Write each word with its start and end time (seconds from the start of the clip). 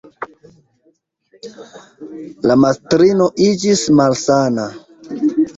La 2.51 2.57
mastrino 2.63 3.29
iĝis 3.49 3.87
malsana. 4.01 4.69